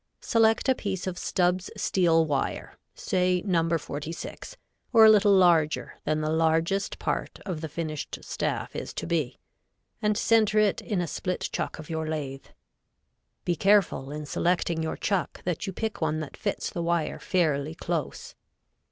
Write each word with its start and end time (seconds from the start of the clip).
Select 0.21 0.67
a 0.67 0.73
piece 0.73 1.05
of 1.05 1.19
Stubb's 1.19 1.69
steel 1.77 2.25
wire, 2.25 2.79
say 2.95 3.43
No. 3.45 3.77
46, 3.77 4.57
or 4.91 5.05
a 5.05 5.11
little 5.11 5.31
larger 5.31 5.99
than 6.05 6.21
the 6.21 6.31
largest 6.31 6.97
part 6.97 7.39
of 7.45 7.61
the 7.61 7.69
finished 7.69 8.17
staff 8.23 8.75
is 8.75 8.95
to 8.95 9.05
be, 9.05 9.37
and 10.01 10.17
center 10.17 10.57
it 10.57 10.81
in 10.81 11.01
a 11.01 11.07
split 11.07 11.49
chuck 11.51 11.77
of 11.77 11.87
your 11.87 12.07
lathe. 12.07 12.45
Be 13.45 13.55
careful 13.55 14.09
in 14.11 14.25
selecting 14.25 14.81
your 14.81 14.97
chuck 14.97 15.43
that 15.43 15.67
you 15.67 15.71
pick 15.71 16.01
one 16.01 16.19
that 16.19 16.35
fits 16.35 16.71
the 16.71 16.81
wire 16.81 17.19
fairly 17.19 17.75
close. 17.75 18.33